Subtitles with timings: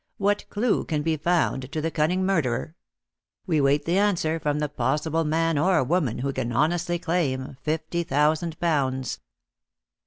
[0.17, 2.75] What clue can be found to the cunning murderer?
[3.45, 8.01] We wait the answer from the possible man or woman who can honestly claim fifty
[8.01, 9.19] thousand pounds."